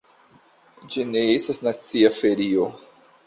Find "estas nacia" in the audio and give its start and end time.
1.35-2.11